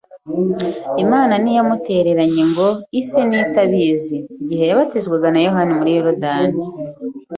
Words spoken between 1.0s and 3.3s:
Imana ntiyamutereranye ngo ise